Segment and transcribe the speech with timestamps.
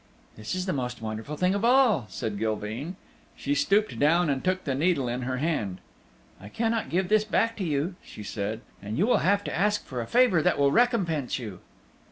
[0.35, 2.95] "This is the most wonderful thing of all," said Gilveen.
[3.35, 5.77] She stooped down and took the needle in her hand.
[6.39, 9.85] "I cannot give this back to you," she said, "and you will have to ask
[9.85, 11.59] for a favor that will recompense you."